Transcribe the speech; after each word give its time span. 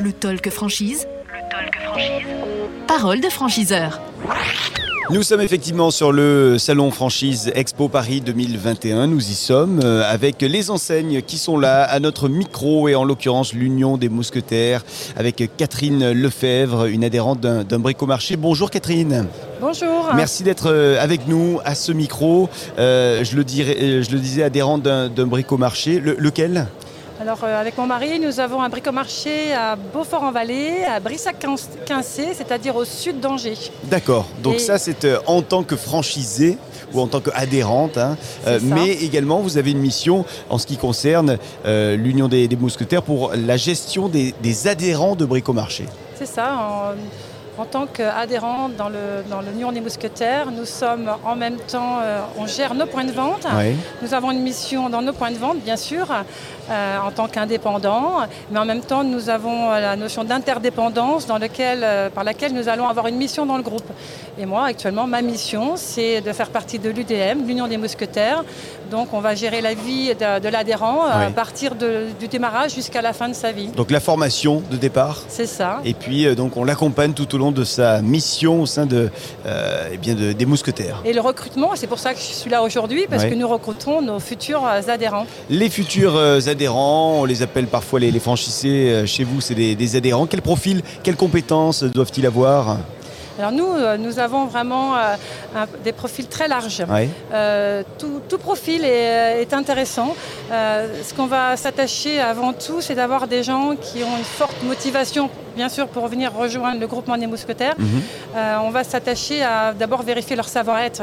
Le 0.00 0.12
talk 0.12 0.50
franchise. 0.50 1.06
Le 1.26 1.40
talk 1.50 1.80
franchise. 1.84 2.26
Parole 2.88 3.20
de 3.20 3.28
franchiseur. 3.28 4.00
Nous 5.10 5.22
sommes 5.22 5.42
effectivement 5.42 5.90
sur 5.90 6.10
le 6.12 6.56
salon 6.58 6.90
franchise 6.90 7.52
Expo 7.54 7.88
Paris 7.88 8.20
2021. 8.22 9.06
Nous 9.06 9.20
y 9.30 9.34
sommes 9.34 9.80
euh, 9.84 10.02
avec 10.10 10.40
les 10.40 10.70
enseignes 10.70 11.20
qui 11.22 11.36
sont 11.38 11.58
là 11.58 11.84
à 11.84 12.00
notre 12.00 12.28
micro 12.28 12.88
et 12.88 12.94
en 12.94 13.04
l'occurrence 13.04 13.52
l'Union 13.52 13.98
des 13.98 14.08
Mousquetaires 14.08 14.82
avec 15.16 15.50
Catherine 15.56 16.10
Lefebvre, 16.12 16.86
une 16.86 17.04
adhérente 17.04 17.40
d'un 17.40 17.62
d'un 17.64 17.78
bricomarché. 17.78 18.36
Bonjour 18.36 18.70
Catherine. 18.70 19.26
Bonjour. 19.60 20.08
Merci 20.16 20.42
d'être 20.42 20.70
euh, 20.70 20.96
avec 21.00 21.28
nous 21.28 21.60
à 21.64 21.74
ce 21.74 21.92
micro. 21.92 22.48
Euh, 22.78 23.22
je, 23.24 23.36
le 23.36 23.44
dirais, 23.44 24.02
je 24.02 24.10
le 24.10 24.18
disais, 24.18 24.42
adhérente 24.42 24.82
d'un 24.82 25.08
d'un 25.08 25.26
bricomarché. 25.26 26.00
Le- 26.00 26.16
lequel? 26.18 26.66
Alors 27.20 27.38
euh, 27.44 27.60
avec 27.60 27.78
mon 27.78 27.86
mari, 27.86 28.18
nous 28.18 28.40
avons 28.40 28.60
un 28.60 28.68
bricomarché 28.68 29.52
à 29.52 29.76
Beaufort-en-Vallée, 29.76 30.84
à 30.84 30.98
Brissac-Quincé, 31.00 32.34
c'est-à-dire 32.34 32.74
au 32.74 32.84
sud 32.84 33.20
d'Angers. 33.20 33.56
D'accord. 33.84 34.26
Donc 34.42 34.56
Et- 34.56 34.58
ça, 34.58 34.78
c'est 34.78 35.04
euh, 35.04 35.18
en 35.26 35.40
tant 35.42 35.62
que 35.62 35.76
franchisée 35.76 36.58
ou 36.92 37.00
en 37.00 37.06
tant 37.06 37.20
qu'adhérente. 37.20 37.98
hein. 37.98 38.16
Euh, 38.46 38.58
mais 38.62 38.90
également, 38.90 39.40
vous 39.40 39.58
avez 39.58 39.70
une 39.70 39.78
mission 39.78 40.24
en 40.50 40.58
ce 40.58 40.66
qui 40.66 40.76
concerne 40.76 41.38
l'Union 41.64 42.28
des, 42.28 42.46
des 42.48 42.56
Mousquetaires 42.56 43.02
pour 43.02 43.32
la 43.34 43.56
gestion 43.56 44.08
des, 44.08 44.34
des 44.42 44.66
adhérents 44.68 45.14
de 45.16 45.24
Bricomarché. 45.24 45.86
C'est 46.16 46.26
ça. 46.26 46.54
En, 46.56 46.94
en 47.56 47.64
tant 47.64 47.86
qu'adhérent 47.86 48.68
dans 48.76 48.88
le 48.88 49.22
dans 49.30 49.40
l'Union 49.40 49.70
des 49.72 49.80
Mousquetaires, 49.80 50.50
nous 50.50 50.64
sommes 50.64 51.08
en 51.24 51.36
même 51.36 51.56
temps, 51.56 51.98
euh, 52.02 52.20
on 52.38 52.46
gère 52.46 52.74
nos 52.74 52.86
points 52.86 53.04
de 53.04 53.12
vente. 53.12 53.46
Nous 54.02 54.12
avons 54.14 54.30
une 54.32 54.40
mission 54.42 54.88
dans 54.88 55.02
nos 55.02 55.12
points 55.12 55.30
de 55.30 55.36
vente, 55.36 55.58
bien 55.58 55.76
sûr, 55.76 56.06
euh, 56.70 56.98
en 56.98 57.10
tant 57.12 57.28
qu'indépendants, 57.28 58.18
mais 58.50 58.58
en 58.58 58.64
même 58.64 58.80
temps, 58.80 59.04
nous 59.04 59.28
avons 59.30 59.70
euh, 59.70 59.80
la 59.80 59.96
notion 59.96 60.24
d'interdépendance 60.24 61.26
dans 61.26 61.38
lequel, 61.38 61.80
euh, 61.82 62.10
par 62.10 62.24
laquelle 62.24 62.52
nous 62.54 62.68
allons 62.68 62.88
avoir 62.88 63.06
une 63.06 63.16
mission 63.16 63.46
dans 63.46 63.56
le 63.56 63.62
groupe. 63.62 63.88
Et 64.38 64.46
moi, 64.46 64.64
actuellement, 64.66 65.06
ma 65.06 65.22
mission, 65.22 65.74
c'est 65.76 66.20
de 66.20 66.32
faire 66.32 66.50
partie 66.50 66.78
de 66.80 66.90
l'UDM, 66.90 67.46
l'Union 67.46 67.68
des 67.68 67.76
Mousquetaires. 67.76 68.42
Donc, 68.90 69.08
on 69.12 69.20
va 69.20 69.34
gérer 69.34 69.60
la 69.60 69.74
vie 69.74 70.08
de, 70.14 70.40
de 70.40 70.48
l'adhérent 70.48 71.04
à 71.04 71.30
partir 71.30 71.74
de- 71.74 72.06
du 72.18 72.26
démarrage 72.28 72.74
jusqu'à 72.74 73.00
la 73.02 73.12
fin 73.12 73.28
de 73.28 73.34
sa 73.34 73.52
vie. 73.52 73.68
Donc 73.68 73.90
la 73.90 74.00
formation 74.00 74.62
de 74.70 74.76
départ. 74.76 75.22
C'est 75.28 75.46
ça. 75.46 75.80
Et 75.84 75.94
puis, 75.94 76.26
euh, 76.26 76.34
donc, 76.34 76.56
on 76.56 76.64
l'accompagne 76.64 77.12
tout 77.12 77.32
au 77.34 77.38
long 77.38 77.43
de 77.52 77.64
sa 77.64 78.00
mission 78.02 78.62
au 78.62 78.66
sein 78.66 78.86
de, 78.86 79.10
euh, 79.46 79.88
eh 79.92 79.96
bien 79.96 80.14
de- 80.14 80.32
des 80.32 80.46
Mousquetaires. 80.46 81.00
Et 81.04 81.12
le 81.12 81.20
recrutement, 81.20 81.70
c'est 81.74 81.86
pour 81.86 81.98
ça 81.98 82.12
que 82.14 82.18
je 82.20 82.24
suis 82.24 82.50
là 82.50 82.62
aujourd'hui, 82.62 83.06
parce 83.08 83.24
Ouais. 83.24 83.30
que 83.30 83.34
nous 83.34 83.48
recrutons 83.48 84.02
nos 84.02 84.20
futurs 84.20 84.64
euh, 84.66 84.80
adhérents. 84.88 85.26
Les 85.50 85.70
futurs 85.70 86.16
euh, 86.16 86.40
adhérents, 86.46 87.20
on 87.20 87.24
les 87.24 87.42
appelle 87.42 87.66
parfois 87.66 88.00
les, 88.00 88.10
les 88.10 88.20
franchisés. 88.20 88.90
euh, 88.92 89.06
Chez 89.06 89.24
vous, 89.24 89.40
c'est 89.40 89.54
des, 89.54 89.74
des 89.74 89.96
adhérents. 89.96 90.26
Quel 90.26 90.42
profil, 90.42 90.82
quelles 91.02 91.16
compétences 91.16 91.82
doivent-ils 91.84 92.26
avoir? 92.26 92.78
Alors 93.36 93.50
nous, 93.50 93.66
nous 93.98 94.20
avons 94.20 94.44
vraiment 94.46 94.94
euh, 94.94 95.16
un- 95.56 95.66
des 95.82 95.90
profils 95.90 96.26
très 96.28 96.46
larges. 96.46 96.84
Euh, 97.32 97.82
tout, 97.98 98.20
tout 98.28 98.38
profil 98.38 98.84
est, 98.84 99.42
est 99.42 99.52
intéressant. 99.52 100.14
Euh, 100.50 101.02
ce 101.02 101.14
qu'on 101.14 101.26
va 101.26 101.56
s'attacher 101.56 102.20
avant 102.20 102.52
tout, 102.52 102.80
c'est 102.80 102.94
d'avoir 102.94 103.26
des 103.28 103.42
gens 103.42 103.74
qui 103.76 104.02
ont 104.02 104.16
une 104.18 104.24
forte 104.24 104.62
motivation, 104.62 105.30
bien 105.56 105.68
sûr, 105.68 105.88
pour 105.88 106.06
venir 106.08 106.32
rejoindre 106.34 106.80
le 106.80 106.86
groupement 106.86 107.16
des 107.16 107.26
mousquetaires. 107.26 107.74
Mhm. 107.78 108.02
Euh, 108.36 108.56
on 108.62 108.70
va 108.70 108.84
s'attacher 108.84 109.42
à 109.42 109.72
d'abord 109.72 110.02
vérifier 110.02 110.36
leur 110.36 110.48
savoir-être, 110.48 111.02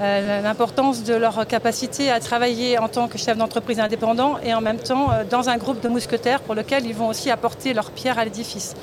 euh, 0.00 0.42
l'importance 0.42 1.04
de 1.04 1.14
leur 1.14 1.46
capacité 1.46 2.10
à 2.10 2.20
travailler 2.20 2.78
en 2.78 2.88
tant 2.88 3.08
que 3.08 3.16
chef 3.16 3.36
d'entreprise 3.38 3.80
indépendant 3.80 4.36
et 4.44 4.52
en 4.52 4.60
même 4.60 4.78
temps 4.78 5.08
dans 5.30 5.48
un 5.48 5.56
groupe 5.56 5.80
de 5.80 5.88
mousquetaires 5.88 6.40
pour 6.40 6.54
lequel 6.54 6.84
ils 6.84 6.94
vont 6.94 7.08
aussi 7.08 7.30
apporter 7.30 7.72
leur 7.72 7.90
pierre 7.90 8.18
à 8.18 8.24
l'édifice. 8.24 8.74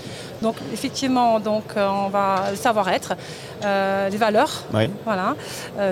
Donc 0.41 0.55
effectivement, 0.73 1.39
donc, 1.39 1.63
on 1.75 2.07
va 2.07 2.45
le 2.51 2.55
savoir-être, 2.55 3.13
les 3.61 4.17
valeurs, 4.17 4.63
voilà. 5.03 5.35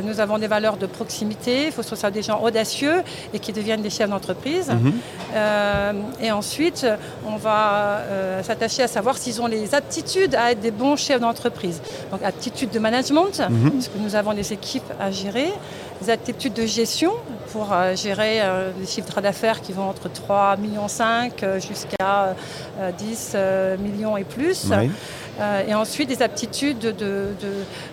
Nous 0.04 0.20
avons 0.22 0.38
des 0.38 0.48
valeurs 0.48 0.78
de 0.78 0.86
proximité. 0.86 1.66
Il 1.66 1.72
faut 1.72 1.82
que 1.82 1.90
ce 1.90 1.98
soit 1.98 2.12
des 2.12 2.22
gens 2.22 2.42
audacieux 2.42 3.04
et 3.34 3.40
qui 3.40 3.52
deviennent 3.52 3.82
des 3.82 3.90
chefs 3.90 4.07
d'entreprise. 4.08 4.70
Mhm. 4.70 4.94
Euh, 5.36 5.94
et 6.22 6.32
ensuite, 6.32 6.86
on 7.28 7.36
va 7.38 8.00
euh, 8.00 8.44
s'attacher 8.44 8.84
à 8.84 8.88
savoir 8.88 9.18
s'ils 9.18 9.42
ont 9.42 9.48
les 9.48 9.76
aptitudes 9.76 10.36
à 10.36 10.52
être 10.52 10.60
des 10.60 10.72
bons 10.72 10.96
chefs 10.96 11.20
d'entreprise. 11.22 11.82
Donc, 12.12 12.22
aptitudes 12.24 12.72
de 12.72 12.80
management, 12.80 13.42
Mhm. 13.50 13.72
parce 13.72 13.88
que 13.88 13.98
nous 14.00 14.16
avons 14.16 14.34
des 14.34 14.54
équipes 14.54 14.92
à 15.00 15.12
gérer. 15.12 15.52
Des 16.02 16.12
aptitudes 16.12 16.54
de 16.54 16.66
gestion 16.68 17.12
pour 17.52 17.74
euh, 17.74 17.96
gérer 17.96 18.42
des 18.80 18.86
chiffres 18.86 19.20
d'affaires 19.20 19.62
qui 19.62 19.74
vont 19.74 19.90
entre 19.90 20.10
3,5 20.10 20.58
millions 20.62 20.88
jusqu'à 21.60 22.36
euh, 22.80 22.92
10 22.98 23.32
euh, 23.36 23.78
millions 23.78 24.18
et 24.18 24.24
plus. 24.24 24.68
Euh, 25.40 25.68
et 25.68 25.74
ensuite 25.76 26.10
des 26.10 26.22
aptitudes 26.24 26.80
de- 26.80 26.92
de- 26.92 27.36
de, 27.42 27.52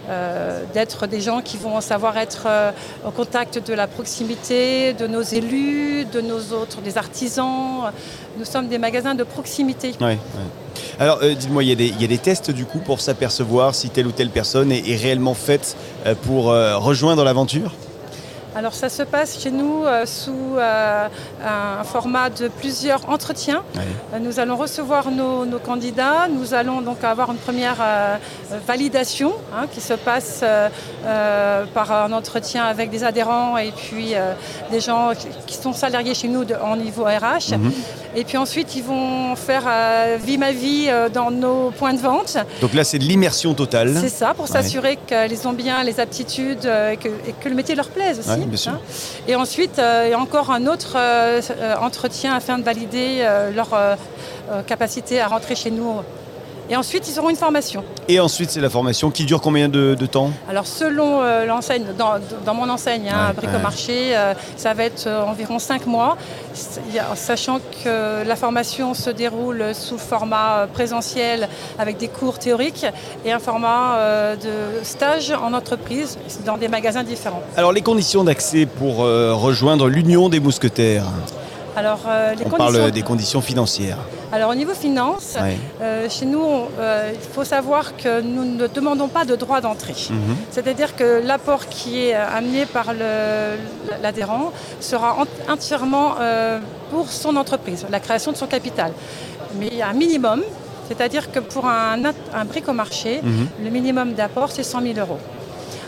euh, 0.09 0.63
d'être 0.73 1.07
des 1.07 1.21
gens 1.21 1.43
qui 1.43 1.57
vont 1.59 1.81
savoir 1.81 2.17
être 2.17 2.45
euh, 2.47 2.71
au 3.07 3.11
contact 3.11 3.59
de 3.67 3.75
la 3.75 3.87
proximité, 3.87 4.95
de 4.95 5.07
nos 5.07 5.21
élus, 5.23 6.07
de 6.11 6.21
nos 6.21 6.41
autres, 6.59 6.81
des 6.81 6.97
artisans. 6.97 7.93
Nous 8.39 8.45
sommes 8.47 8.69
des 8.69 8.79
magasins 8.79 9.15
de 9.15 9.25
proximité. 9.25 9.93
Ouais, 10.01 10.07
ouais. 10.07 10.19
Alors, 10.99 11.19
dites-moi, 11.21 11.63
il 11.65 11.81
y, 11.81 12.01
y 12.01 12.05
a 12.05 12.09
des 12.09 12.19
tests 12.19 12.51
du 12.51 12.65
coup 12.65 12.79
pour 12.79 13.01
s'apercevoir 13.01 13.75
si 13.75 13.91
telle 13.91 14.07
ou 14.07 14.13
telle 14.13 14.31
personne 14.31 14.73
est, 14.73 14.97
réellement 14.97 15.35
faite 15.35 15.77
pour 16.23 16.45
rejoindre 16.47 17.25
l'aventure? 17.25 17.73
Alors 18.57 18.73
ça 18.75 18.89
se 18.89 19.03
passe 19.03 19.41
chez 19.43 19.51
nous 19.51 19.85
euh, 19.85 20.07
sous 20.07 20.31
euh, 20.57 21.09
un 21.45 21.83
format 21.83 22.31
de 22.31 22.47
plusieurs 22.47 23.09
entretiens. 23.09 23.63
Euh, 23.77 24.19
Nous 24.21 24.39
allons 24.39 24.57
recevoir 24.57 25.11
nos, 25.11 25.45
nos 25.45 25.59
candidats. 25.59 26.29
Nous 26.31 26.55
allons 26.55 26.81
donc 26.81 27.03
avoir 27.03 27.33
une 27.33 27.39
première 27.39 27.79
euh, 27.81 28.17
validation 28.65 29.33
hein, 29.53 29.67
qui 29.73 29.81
se 29.81 29.95
passe 29.95 30.45
par 31.75 31.93
un 31.93 32.13
entretien 32.13 32.65
avec 32.65 32.91
des 32.91 33.03
adhérents 33.05 33.57
et 33.59 33.73
puis 33.73 34.13
des 34.71 34.81
gens 34.81 35.11
qui- 35.47 35.55
sont 35.55 35.73
salariés 35.73 36.15
chez 36.15 36.29
nous 36.29 36.45
de- 36.45 36.55
en 36.55 36.77
niveau 36.77 37.05
RH. 37.05 37.57
Mhm. 37.57 37.73
Et 38.17 38.25
puis 38.25 38.37
ensuite, 38.37 38.77
ils 38.77 38.83
vont 38.83 39.35
faire 39.35 39.65
vie 40.19 40.37
ma 40.37 40.53
vie 40.53 40.89
dans 41.13 41.31
nos 41.31 41.71
points 41.71 41.95
de 41.95 42.01
vente. 42.01 42.37
Donc 42.61 42.75
là, 42.75 42.85
c'est 42.85 42.99
de 42.99 43.05
l'immersion 43.05 43.55
totale. 43.55 43.97
C'est 44.01 44.09
ça, 44.11 44.35
pour 44.35 44.47
s'assurer 44.47 44.99
qu'ils 45.07 45.49
ont 45.49 45.53
bien 45.55 45.83
les 45.85 46.01
aptitudes 46.01 46.65
et 46.93 46.97
que, 46.97 47.09
et 47.09 47.33
que 47.41 47.49
le 47.49 47.55
métier 47.55 47.75
leur 47.75 47.89
plaise 47.89 48.19
aussi. 48.19 48.29
Ouais, 48.29 48.44
bien 48.47 48.57
sûr. 48.57 48.81
Et 49.29 49.37
ensuite, 49.37 49.79
il 49.79 50.11
y 50.11 50.13
a 50.13 50.19
encore 50.19 50.51
un 50.51 50.67
autre 50.67 50.95
euh, 50.97 51.41
euh, 51.51 51.75
entretien 51.81 52.35
afin 52.35 52.59
de 52.59 52.65
valider 52.65 53.19
euh, 53.21 53.51
leur 53.51 53.71
capacité 54.67 55.21
à 55.21 55.29
rentrer 55.29 55.55
chez 55.55 55.71
nous. 55.71 56.01
Et 56.71 56.77
ensuite, 56.77 57.07
ils 57.09 57.19
auront 57.19 57.29
une 57.29 57.37
formation. 57.37 57.85
Et 58.09 58.21
ensuite, 58.21 58.51
c'est 58.51 58.61
la 58.61 58.71
formation 58.71 59.11
qui 59.11 59.25
dure 59.27 59.41
combien 59.41 59.69
de, 59.69 59.95
de 59.95 60.07
temps 60.07 60.31
Alors, 60.49 60.67
selon 60.67 61.21
euh, 61.21 61.45
l'enseigne, 61.45 61.85
dans, 61.99 62.15
dans 62.45 62.55
mon 62.55 62.69
enseigne, 62.71 63.11
hein, 63.11 63.29
Ouais, 63.29 63.35
bricomarché, 63.35 64.17
euh, 64.17 64.35
ça 64.57 64.73
va 64.73 64.85
être 64.85 65.07
euh, 65.07 65.25
environ 65.25 65.59
5 65.59 65.87
mois, 65.87 66.17
sachant 67.17 67.59
que 67.83 68.27
la 68.27 68.37
formation 68.37 68.95
se 68.95 69.11
déroule 69.11 69.75
sous 69.75 69.99
format 69.99 70.67
présentiel 70.73 71.49
avec 71.79 71.99
des 71.99 72.09
cours 72.09 72.39
théoriques 72.39 72.87
et 73.25 73.33
un 73.33 73.39
format 73.39 73.99
de 74.37 74.85
stage 74.85 75.33
en 75.33 75.53
entreprise 75.53 76.19
dans 76.45 76.57
des 76.57 76.69
magasins 76.69 77.03
différents. 77.03 77.43
Alors, 77.57 77.73
les 77.73 77.83
conditions 77.83 78.25
d'accès 78.25 78.67
pour 78.67 78.99
rejoindre 78.99 79.89
l'Union 79.89 80.29
des 80.29 80.41
Mousquetaires 80.41 81.05
Alors, 81.77 82.01
euh, 82.07 82.35
les 82.35 82.45
On 82.47 82.51
conditions... 82.51 82.57
parle 82.81 82.91
des 82.93 83.03
conditions 83.03 83.41
financières. 83.41 83.99
Alors, 84.33 84.51
au 84.51 84.55
niveau 84.55 84.75
finance, 84.75 85.37
Ouais. 85.41 85.57
euh, 85.83 86.09
chez 86.09 86.25
nous, 86.27 86.45
euh, 86.79 87.11
il 87.13 87.21
faut 87.35 87.45
savoir 87.45 87.97
que 87.97 88.21
nous 88.21 88.45
ne 88.45 88.67
demandons 88.69 89.09
pas 89.09 89.25
de 89.25 89.35
droit 89.37 89.61
d'entrée. 89.61 89.95
Mhm. 90.11 90.37
C'est-à-dire 90.51 90.95
que 90.95 91.21
l'apport 91.25 91.67
qui 91.69 92.07
est 92.07 92.15
euh, 92.15 92.27
amené 92.39 92.67
par 92.67 92.87
l'adhérent 94.03 94.53
sera 94.81 95.17
en- 95.21 95.53
entièrement 95.53 96.15
euh, 96.21 96.59
pour 96.91 97.11
son 97.11 97.37
entreprise, 97.37 97.87
la 97.91 98.01
création 98.01 98.31
de 98.33 98.37
son 98.37 98.47
capital. 98.47 98.93
Mais 99.59 99.69
il 99.69 99.77
y 99.77 99.83
a 99.83 99.89
un 99.89 99.93
minimum, 99.95 100.43
c'est-à-dire 100.89 101.31
que 101.33 101.41
pour 101.41 101.67
un, 101.67 101.97
un 102.35 102.45
bricomarché, 102.45 103.21
Mhm. 103.23 103.47
le 103.65 103.71
minimum 103.71 104.13
d'apport, 104.15 104.51
c'est 104.51 104.63
100 104.63 104.81
000 104.83 104.95
euros. 104.99 105.19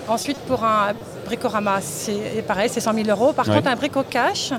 Ensuite, 0.09 0.39
pour 0.49 0.63
un 0.65 0.93
bricorama, 1.27 1.79
c'est 1.81 2.45
pareil, 2.47 2.69
c'est 2.73 2.81
100 2.81 2.95
000 2.95 3.09
euros. 3.09 3.33
Par 3.33 3.49
Ouais. 3.49 3.57
contre, 3.57 3.69
un 3.69 3.75
brico 3.77 4.05
cash, 4.09 4.53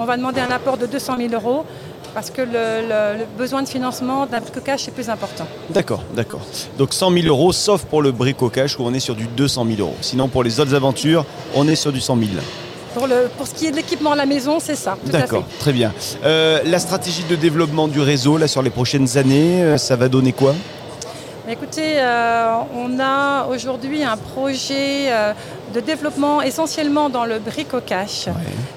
on 0.00 0.04
va 0.06 0.16
demander 0.16 0.40
un 0.40 0.50
apport 0.50 0.78
de 0.78 0.86
200 0.86 1.16
000 1.18 1.34
euros 1.34 1.64
parce 2.14 2.30
que 2.30 2.40
le, 2.42 2.48
le- 2.88 3.18
le 3.20 3.24
besoin 3.38 3.62
de 3.62 3.68
financement 3.68 4.26
d'un 4.26 4.40
brico 4.40 4.60
cash 4.60 4.88
est 4.88 4.92
plus 4.92 5.08
important. 5.10 5.46
D'accord, 5.68 6.02
d'accord. 6.14 6.40
Donc 6.78 6.92
100 6.94 7.12
000 7.12 7.26
euros, 7.26 7.52
sauf 7.52 7.84
pour 7.84 8.00
le 8.02 8.10
brico-cash 8.10 8.78
où 8.78 8.82
on 8.84 8.94
est 8.94 8.98
sur 9.00 9.14
du 9.14 9.26
200 9.26 9.64
000 9.76 9.80
euros. 9.80 9.94
Sinon, 10.00 10.26
pour 10.28 10.42
les 10.42 10.58
autres 10.58 10.74
aventures, 10.74 11.24
on 11.54 11.68
est 11.68 11.76
sur 11.76 11.92
du 11.92 12.00
100 12.00 12.16
000. 12.16 12.28
Pour, 12.94 13.06
le, 13.06 13.28
pour 13.36 13.46
ce 13.46 13.54
qui 13.54 13.66
est 13.66 13.70
de 13.70 13.76
l'équipement 13.76 14.12
à 14.12 14.16
la 14.16 14.26
maison, 14.26 14.58
c'est 14.58 14.74
ça. 14.74 14.96
D'accord, 15.04 15.44
très 15.60 15.72
bien. 15.72 15.92
Euh, 16.24 16.60
la 16.64 16.78
stratégie 16.80 17.22
de 17.30 17.36
développement 17.36 17.86
du 17.86 18.00
réseau, 18.00 18.38
là, 18.38 18.48
sur 18.48 18.62
les 18.62 18.70
prochaines 18.70 19.16
années, 19.18 19.62
euh, 19.62 19.76
ça 19.78 19.94
va 19.94 20.08
donner 20.08 20.32
quoi? 20.32 20.54
Écoutez, 21.48 21.94
euh, 21.98 22.52
on 22.76 22.98
a 23.00 23.46
aujourd'hui 23.46 24.02
un 24.04 24.16
projet 24.16 25.10
euh, 25.10 25.32
de 25.72 25.80
développement 25.80 26.42
essentiellement 26.42 27.10
dans 27.10 27.24
le 27.24 27.38
brico-cash. 27.38 28.28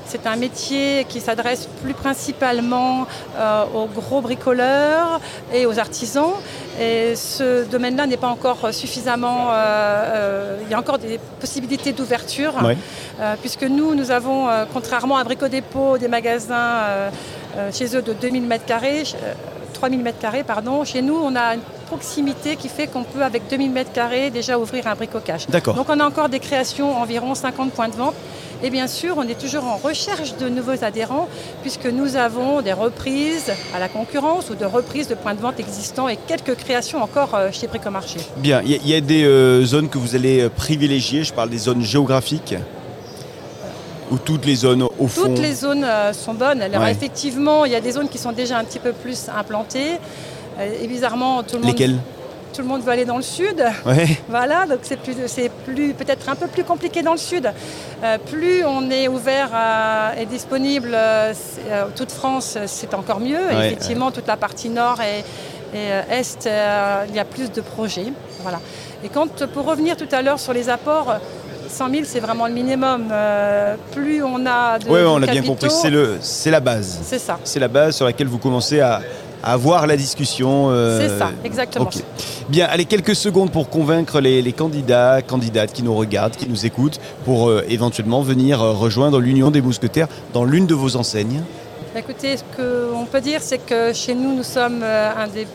C'est 0.06 0.28
un 0.28 0.36
métier 0.36 1.06
qui 1.10 1.20
s'adresse 1.20 1.68
plus 1.82 1.94
principalement 1.94 3.08
euh, 3.38 3.64
aux 3.74 3.88
gros 3.88 4.22
bricoleurs 4.22 5.20
et 5.54 5.66
aux 5.66 5.80
artisans. 5.80 6.34
Et 6.80 7.16
ce 7.16 7.66
domaine-là 7.66 8.06
n'est 8.06 8.18
pas 8.18 8.28
encore 8.28 8.74
suffisamment... 8.74 9.50
Euh, 9.50 9.54
euh, 9.54 10.58
il 10.64 10.72
y 10.72 10.74
a 10.74 10.80
encore 10.80 10.98
des 10.98 11.20
possibilités 11.40 11.92
d'ouverture, 11.94 12.54
puisque 13.42 13.64
nous, 13.64 13.96
nous 13.96 14.12
avons, 14.12 14.48
contrairement 14.74 15.18
à 15.18 15.24
Brico 15.24 15.48
Dépôt, 15.48 15.98
des 15.98 16.08
magasins 16.08 17.10
chez 17.72 17.96
eux 17.96 18.02
de 18.02 18.14
2000 18.14 18.48
m2, 18.48 19.16
3000 19.84 20.02
m2, 20.02 20.44
pardon. 20.46 20.86
Chez 20.86 21.02
nous, 21.02 21.16
on 21.16 21.36
a 21.36 21.56
une 21.56 21.62
proximité 21.88 22.56
qui 22.56 22.70
fait 22.70 22.88
qu'on 22.88 23.04
peut, 23.04 23.22
avec 23.22 23.50
2000 23.50 23.74
m2, 23.74 24.32
déjà 24.32 24.58
ouvrir 24.58 24.88
un 24.88 24.96
brico-cash. 24.96 25.48
D'accord. 25.48 25.76
Donc 25.76 25.88
on 25.90 26.00
a 26.00 26.06
encore 26.06 26.30
des 26.30 26.40
créations, 26.40 26.98
environ 26.98 27.36
50 27.36 27.74
points 27.74 27.90
de 27.90 27.96
vente. 27.96 28.16
Et 28.64 28.70
bien 28.70 28.88
sûr, 28.88 29.16
on 29.18 29.24
est 29.24 29.38
toujours 29.38 29.66
en 29.66 29.76
recherche 29.76 30.38
de 30.38 30.48
nouveaux 30.48 30.86
adhérents, 30.86 31.28
puisque 31.64 31.88
nous 31.88 32.16
avons 32.16 32.62
des 32.62 32.72
reprises 32.72 33.52
à 33.76 33.80
la 33.80 33.90
concurrence 33.90 34.50
ou 34.50 34.56
de 34.56 34.64
reprises 34.64 35.10
de 35.10 35.16
points 35.16 35.34
de 35.34 35.42
vente 35.42 35.60
existants 35.60 36.08
et 36.08 36.16
quelques 36.16 36.56
créations 36.56 37.04
encore 37.04 37.36
euh, 37.36 37.50
chez 37.52 37.68
Bricomarché. 37.68 38.22
Bien, 38.38 38.62
il 38.66 38.88
y, 38.88 38.96
a 38.96 39.02
des 39.02 39.26
euh, 39.26 39.66
zones 39.66 39.90
que 39.90 39.98
vous 39.98 40.16
allez 40.16 40.44
euh, 40.44 40.50
privilégier, 40.50 41.26
je 41.26 41.34
parle 41.34 41.50
des 41.50 41.58
zones 41.58 41.82
géographiques 41.82 42.56
ou 44.14 44.18
toutes 44.18 44.46
les 44.46 44.56
zones 44.56 44.84
au 44.84 45.08
fond 45.08 45.24
Toutes 45.24 45.40
les 45.40 45.54
zones 45.54 45.86
sont 46.14 46.34
bonnes. 46.34 46.62
Alors 46.62 46.86
effectivement, 46.88 47.66
il 47.66 47.72
y 47.72 47.76
a 47.76 47.82
des 47.82 47.92
zones 47.92 48.10
qui 48.10 48.18
sont 48.18 48.32
déjà 48.32 48.58
un 48.58 48.64
petit 48.64 48.80
peu 48.80 48.94
plus 48.94 49.30
implantées. 49.36 49.98
et 50.60 50.88
bizarrement, 50.88 51.44
tout 51.44 51.56
le 51.56 51.62
monde... 51.62 51.72
Lesquelles 51.72 52.00
tout 52.54 52.62
le 52.62 52.68
monde 52.68 52.84
veut 52.84 52.92
aller 52.92 53.06
dans 53.06 53.18
le 53.18 53.24
sud. 53.24 53.66
Voilà, 54.30 54.66
donc 54.66 54.80
c'est 54.84 54.98
plus, 54.98 55.16
c'est 55.28 55.50
plus, 55.66 55.94
peut-être 55.94 56.30
un 56.30 56.36
peu 56.36 56.48
plus 56.48 56.64
compliqué 56.64 57.02
dans 57.02 57.14
le 57.14 57.18
sud. 57.18 57.52
Euh, 58.04 58.18
plus 58.18 58.64
on 58.64 58.90
est 58.90 59.08
ouvert 59.08 59.50
et 60.18 60.26
disponible, 60.26 60.92
euh, 60.94 61.34
euh, 61.70 61.86
toute 61.96 62.12
France, 62.12 62.58
c'est 62.68 62.94
encore 62.94 63.20
mieux. 63.20 63.52
effectivement, 63.52 64.12
toute 64.12 64.28
la 64.28 64.38
partie 64.38 64.70
nord 64.70 65.00
et, 65.02 65.24
est, 65.76 66.50
il 67.10 67.16
y 67.16 67.20
a 67.20 67.26
plus 67.26 67.52
de 67.52 67.62
projets. 67.62 68.14
Voilà. 68.42 68.60
Et 69.04 69.10
quand, 69.10 69.46
pour 69.48 69.66
revenir 69.66 69.98
tout 69.98 70.08
à 70.12 70.22
l'heure 70.22 70.40
sur 70.40 70.54
les 70.54 70.70
apports, 70.70 71.16
100 71.74 71.90
000, 71.90 72.04
c'est 72.06 72.20
vraiment 72.20 72.48
le 72.48 72.54
minimum. 72.54 73.06
plus 73.92 74.24
on 74.24 74.46
a 74.46 74.80
de. 74.80 74.90
Oui, 74.90 75.00
on 75.06 75.22
a 75.22 75.28
bien 75.28 75.42
compris. 75.42 75.70
C'est, 76.22 76.52
la 76.52 76.60
base. 76.60 77.00
C'est 77.04 77.20
ça. 77.20 77.40
C'est 77.44 77.60
la 77.60 77.68
base 77.68 77.96
sur 77.96 78.06
laquelle 78.06 78.28
vous 78.28 78.38
commencez 78.38 78.80
à, 78.80 79.02
avoir 79.44 79.88
la 79.88 79.98
discussion. 79.98 80.72
c'est 81.00 81.18
ça, 81.18 81.32
exactement. 81.44 81.90
Bien, 82.50 82.68
allez, 82.70 82.84
quelques 82.84 83.16
secondes 83.16 83.52
pour 83.52 83.70
convaincre 83.70 84.20
les, 84.20 84.52
candidats, 84.52 85.22
candidates 85.22 85.72
qui 85.72 85.82
nous 85.82 85.96
regardent, 85.96 86.36
qui 86.36 86.50
nous 86.50 86.66
écoutent, 86.66 87.00
pour 87.24 87.48
euh, 87.48 87.64
éventuellement 87.70 88.22
venir 88.22 88.62
euh, 88.62 88.74
rejoindre 88.74 89.20
l'Union 89.20 89.50
des 89.50 89.62
mousquetaires 89.62 90.08
dans 90.34 90.44
l'une 90.44 90.68
de 90.68 90.74
vos 90.74 90.98
enseignes. 90.98 91.42
Écoutez, 91.96 92.36
ce 92.38 92.44
qu'on 92.56 93.06
peut 93.06 93.22
dire, 93.22 93.40
c'est 93.42 93.60
que 93.60 93.94
chez 93.94 94.14
nous, 94.14 94.36
nous 94.36 94.44
sommes 94.44 94.82
euh, 94.84 95.12
un 95.18 95.28
des 95.28 95.48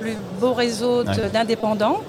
plus 0.00 0.16
beaux 0.38 0.52
réseaux 0.52 1.02
d'indépendants. 1.02 2.02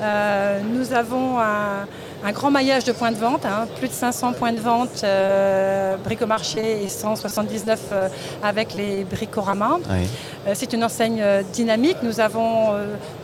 nous 0.00 0.92
avons 0.92 1.40
un 1.40 1.86
un 2.24 2.32
grand 2.32 2.50
maillage 2.50 2.84
de 2.84 2.92
points 2.92 3.12
de 3.12 3.16
vente, 3.16 3.44
hein. 3.44 3.68
plus 3.78 3.88
de 3.88 3.92
500 3.92 4.32
points 4.32 4.52
de 4.52 4.60
vente 4.60 5.04
euh, 5.04 5.96
bricomarché 5.98 6.82
et 6.82 6.88
179 6.88 7.80
euh, 7.92 8.08
avec 8.42 8.74
les 8.74 9.04
bricoramas. 9.04 9.78
Euh, 9.90 10.52
c'est 10.54 10.72
une 10.72 10.84
enseigne 10.84 11.20
euh, 11.20 11.42
dynamique. 11.52 11.98
Nous 12.02 12.20
avons 12.20 12.72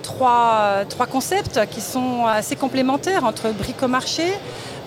trois, 0.02 0.85
trois 0.88 1.06
concepts 1.06 1.67
qui 1.70 1.81
sont 1.81 2.26
assez 2.26 2.56
complémentaires 2.56 3.25
entre 3.25 3.50
bricomarché, 3.52 4.25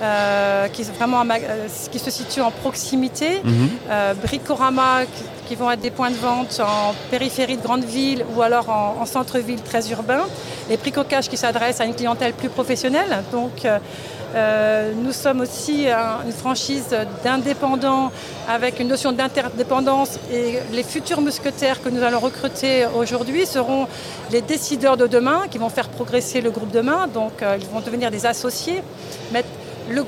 euh, 0.04 0.68
qui, 0.68 0.84
vraiment, 0.84 1.22
euh, 1.22 1.68
qui 1.90 1.98
se 1.98 2.12
situe 2.12 2.42
en 2.42 2.52
proximité. 2.52 3.40
Mhm. 3.42 3.70
Euh, 3.90 4.14
bricorama, 4.16 5.04
qui, 5.48 5.56
vont 5.56 5.72
être 5.72 5.80
des 5.80 5.92
points 5.92 6.10
de 6.10 6.16
vente 6.16 6.60
en 6.60 6.94
périphérie 7.10 7.56
de 7.56 7.62
grandes 7.62 7.86
villes 7.86 8.26
ou 8.36 8.42
alors 8.42 8.70
en, 8.70 9.06
centre-ville 9.06 9.62
très 9.62 9.92
urbain. 9.92 10.24
Et 10.70 10.76
Bricocage 10.78 11.30
qui 11.30 11.38
s'adresse 11.38 11.80
à 11.80 11.86
une 11.86 11.94
clientèle 11.94 12.34
plus 12.34 12.50
professionnelle. 12.50 13.24
Donc, 13.32 13.68
nous 15.04 15.12
sommes 15.12 15.42
aussi 15.42 15.86
une 16.26 16.32
franchise 16.32 16.88
d'indépendants 17.24 18.12
avec 18.50 18.80
une 18.80 18.88
notion 18.88 19.12
d'interdépendance 19.12 20.18
et 20.32 20.58
les 20.72 20.82
futurs 20.84 21.22
mousquetaires 21.22 21.84
que 21.84 21.90
nous 21.90 22.02
allons 22.02 22.20
recruter 22.20 22.88
aujourd'hui 22.98 23.46
seront 23.46 23.86
les 24.32 24.42
décideurs 24.42 24.98
de 24.98 25.06
demain 25.06 25.44
qui 25.52 25.60
vont 25.60 25.70
faire 25.70 25.90
progresser 25.90 26.42
le 26.42 26.50
groupe 26.50 26.72
demain. 26.72 27.08
Donc 27.14 27.34
ils 27.44 27.68
vont 27.68 27.82
devenir 27.82 28.10
des 28.10 28.26
associés, 28.26 28.82
le, 29.89 30.03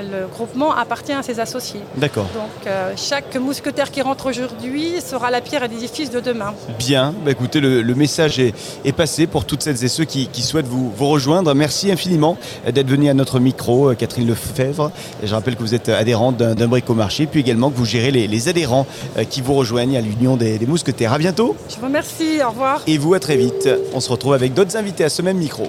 le, 0.00 0.26
groupement 0.32 0.74
appartient 0.74 1.12
à 1.12 1.22
ses 1.22 1.40
associés. 1.40 1.80
D'accord. 1.96 2.26
Donc 2.34 2.66
euh, 2.66 2.92
chaque 2.96 3.36
mousquetaire 3.36 3.90
qui 3.90 4.00
rentre 4.02 4.30
aujourd'hui 4.30 5.00
sera 5.00 5.30
la 5.30 5.40
pierre 5.40 5.62
à 5.62 5.66
l'édifice 5.66 6.10
de 6.10 6.20
demain. 6.20 6.54
Bien, 6.78 7.14
bah, 7.24 7.32
écoutez, 7.32 7.60
le, 7.60 7.94
message 7.94 8.38
est, 8.38 8.92
passé 8.92 9.26
pour 9.26 9.44
toutes 9.44 9.62
celles 9.62 9.84
et 9.84 9.88
ceux 9.88 10.04
qui, 10.04 10.28
souhaitent 10.42 10.66
vous, 10.66 10.92
rejoindre. 10.98 11.54
Merci 11.54 11.90
infiniment 11.90 12.36
d'être 12.66 12.88
venu 12.88 13.08
à 13.08 13.14
notre 13.14 13.38
micro, 13.38 13.90
euh, 13.90 13.94
Catherine 13.94 14.26
Lefebvre. 14.26 14.90
Et 15.22 15.26
je 15.26 15.34
rappelle 15.34 15.56
que 15.56 15.60
vous 15.60 15.74
êtes 15.74 15.88
adhérente 15.88 16.36
d'un 16.36 16.68
brico-marché, 16.68 17.26
puis 17.26 17.40
également 17.40 17.70
que 17.70 17.76
vous 17.76 17.84
gérez 17.84 18.10
les, 18.10 18.48
adhérents 18.48 18.86
euh, 19.16 19.24
qui 19.24 19.40
vous 19.40 19.54
rejoignent 19.54 19.96
à 19.96 20.00
l'Union 20.00 20.36
des, 20.36 20.58
des 20.58 20.66
mousquetaires. 20.66 21.12
À 21.12 21.18
bientôt. 21.18 21.56
Je 21.68 21.76
vous 21.76 21.86
remercie, 21.86 22.40
au 22.44 22.50
revoir. 22.50 22.82
Et 22.86 22.98
vous, 22.98 23.14
à 23.14 23.20
très 23.20 23.36
vite. 23.36 23.68
On 23.94 24.00
se 24.00 24.10
retrouve 24.10 24.34
avec 24.34 24.54
d'autres 24.54 24.76
invités 24.76 25.04
à 25.04 25.08
ce 25.08 25.22
même 25.22 25.38
micro. 25.38 25.68